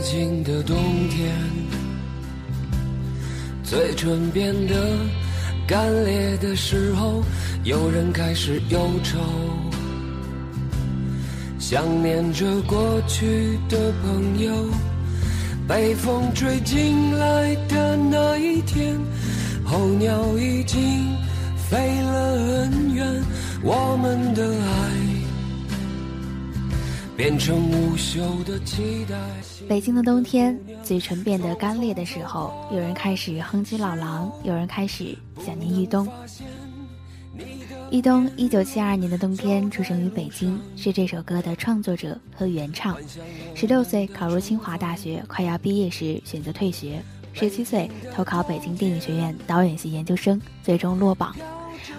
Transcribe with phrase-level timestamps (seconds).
[0.00, 0.78] 北京的冬
[1.10, 1.30] 天，
[3.62, 4.74] 嘴唇变得
[5.66, 7.22] 干裂的时候，
[7.64, 9.18] 有人开始忧愁，
[11.58, 14.70] 想念着过去的朋友。
[15.68, 18.98] 北风吹进来的那一天，
[19.66, 20.80] 候鸟已经
[21.68, 23.06] 飞了很远，
[23.62, 25.19] 我们的爱。
[27.20, 29.14] 变成无休的期待。
[29.68, 36.08] 北京的冬天，嘴唇变得干裂的时候，有人开始哼起老狼，有人开始想念一东。
[37.90, 42.96] 一东，一九七二年的冬天出生于北京，是这首歌的创作者和原唱。
[43.54, 47.02] 十六岁考入清华大学，快要毕业时选择退学。
[47.34, 51.36] 十七岁投考北京电影学院导演系研究生，最终落榜。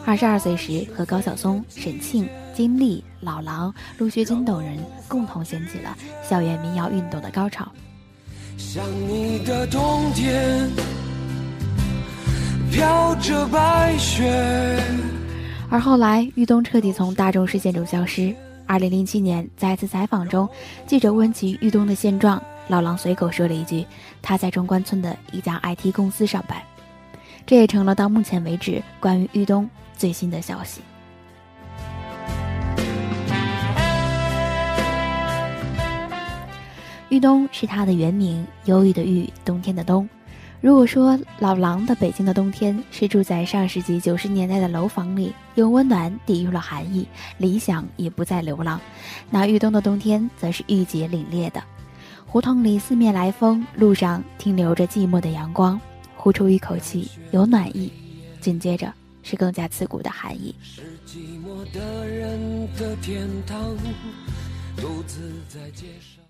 [0.04, 5.96] 二十二岁时，和高晓松、沈庆、金立、老狼、陆学军等人共同掀起了
[6.28, 7.68] 校园民谣运动的高潮。
[8.58, 10.70] 像你的冬天，
[12.72, 14.84] 飘着白雪。
[15.70, 18.36] 而后来，玉东彻底从大众视线中消失。
[18.68, 20.48] 二零零七年，在一次采访中，
[20.86, 23.86] 记者问起玉东的现状，老狼随口说了一句
[24.22, 26.62] ：“他在中关村的一家 IT 公司上班。”
[27.46, 30.82] 这也成了到目前为止关于玉东最新的消息。
[37.12, 40.08] 豫东是他的原名，忧郁的郁，冬天的冬。
[40.62, 47.06] 如果说老狼的《北京的冬天》是住在上世纪九十年代的楼房里，用温暖抵御了寒意，
[47.38, 48.80] 理想也不再流浪，
[49.30, 51.62] 那豫东的冬天则是郁结凛冽的。
[52.26, 55.78] 胡同里四面来风，路上停留着寂寞的阳光。
[56.16, 57.92] 呼出一口气，有暖意，
[58.40, 60.56] 紧接着是更加刺骨的寒意。
[60.62, 63.76] 是寂寞的人的天堂，
[64.78, 66.21] 独自在街上。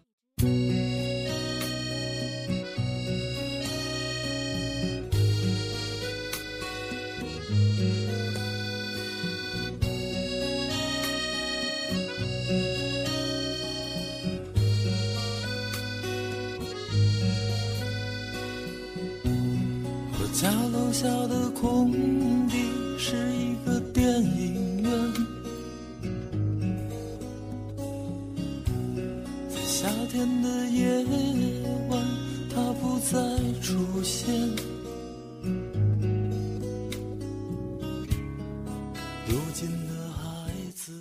[20.42, 21.92] 家楼下的空
[22.48, 22.58] 地
[22.98, 24.92] 是一个电影院，
[30.12, 31.06] 天的夜
[31.88, 31.98] 晚，
[32.54, 33.18] 他不再
[33.62, 34.30] 出现。
[39.26, 40.92] 如今的孩子，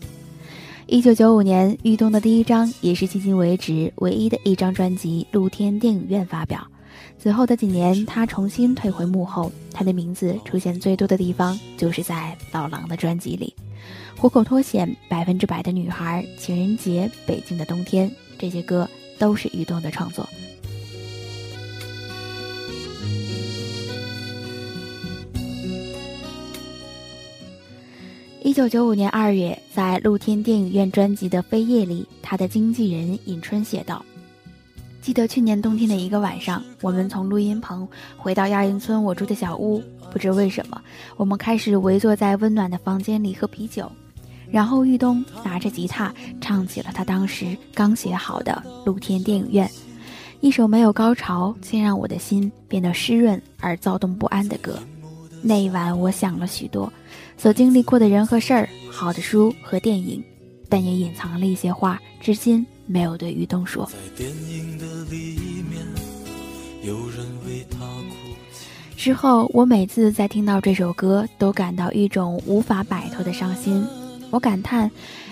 [0.87, 6.65] 一九九五年，豫东的第一张，也是迄今为止唯一的一张专辑《露天电影院》发表。
[7.19, 9.51] 此后的几年，他重新退回幕后。
[9.73, 13.53] 他的名字出现最多的地方，就是在老狼的专辑里，
[14.21, 18.89] 《虎口脱险》《百分之百的女孩》《情人节》《北京的冬天》这些歌
[19.21, 20.29] 都是于东的创作。
[28.43, 34.05] 一九九五年二月，在露天电影院专辑的扉页里，他的经纪人尹春写道。
[35.03, 39.83] 记得去年冬天的一个晚上，我们从录音棚回到亚运村我住的小屋。
[40.11, 40.83] 不知为什么，
[41.17, 43.91] 我们开始围坐在温暖的房间里喝啤酒。
[44.51, 49.67] 然后玉东拿着吉他唱起了他当时刚写好的《露天电影院》，
[50.41, 54.79] 一首没有高潮却让我的心变得湿润而躁动不安的歌。
[55.43, 56.93] 那一晚，我想了许多，
[57.39, 60.23] 所经历过的人和事儿，好的书和电影，
[60.69, 62.67] 但也隐藏了一些话，至今。
[62.93, 63.89] 没有对于东说。
[68.97, 73.87] 之后，我每次在听到这首歌，都感到一种无法摆脱的伤心。
[74.31, 74.91] 我感叹，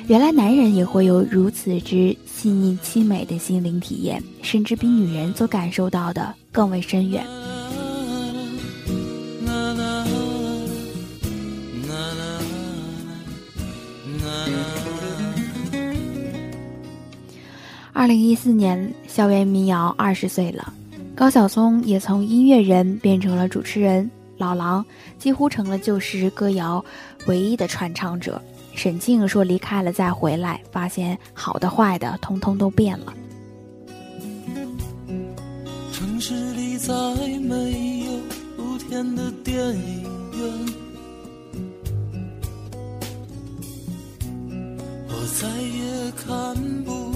[0.08, 7.24] 原来男人也会有如此之细腻凄美的心灵体验，甚至比女人所感受到的更为深远。
[17.92, 20.72] 二零一四年，校园民谣二十岁了，
[21.14, 24.08] 高晓松也从音乐人变成了主持人，
[24.38, 24.84] 老狼
[25.18, 26.84] 几乎成了旧时歌谣
[27.26, 28.40] 唯一的传唱者。
[28.78, 33.12] 沈静说离开了再回来，发现好的坏的通通都变了。
[35.92, 36.94] 城市里再
[37.40, 38.12] 没有
[38.56, 40.42] 露天的电影院，
[45.08, 46.54] 我再也看
[46.84, 47.08] 不。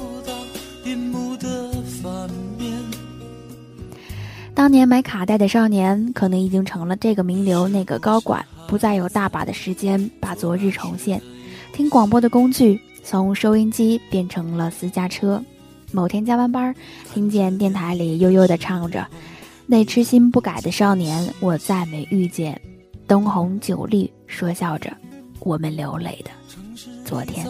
[4.54, 11.20] 当年买卡带的少年，可能已经成了这个名流那个高管，不再有大把的时间把昨日重现。
[11.82, 15.42] 听广播的工具从收音机变成了私家车。
[15.90, 16.72] 某天加班班，
[17.12, 19.04] 听见电台里悠悠地唱着
[19.66, 22.60] ：“那痴心不改的少年，我再没遇见。”
[23.08, 24.96] 灯红酒绿，说笑着，
[25.40, 26.30] 我们流泪的
[27.04, 27.44] 昨天。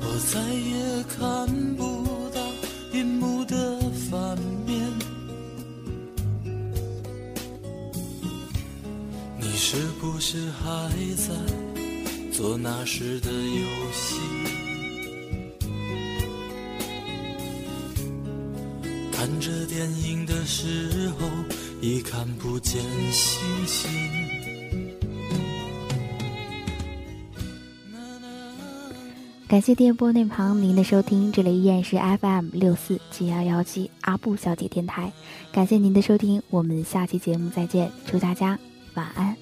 [0.00, 1.84] 我再也看不
[2.34, 2.40] 到
[2.92, 3.37] 银幕
[9.70, 11.34] 是不是还在
[12.32, 14.16] 做那时的游戏？
[19.12, 21.28] 看着电影的时候，
[21.82, 22.80] 已看不见
[23.12, 23.90] 星星。
[29.46, 35.12] 感谢电波那旁您的收听，这里依然是 FM 六四七幺幺七阿布小姐电台。
[35.52, 38.58] 感谢您的收听，我们下期节目再见，祝大家
[38.94, 39.36] 晚安。